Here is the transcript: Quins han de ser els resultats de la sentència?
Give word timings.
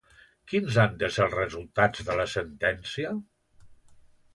Quins 0.53 0.79
han 0.83 0.95
de 1.03 1.11
ser 1.19 1.21
els 1.27 1.37
resultats 1.41 2.09
de 2.11 2.19
la 2.23 2.29
sentència? 2.35 3.17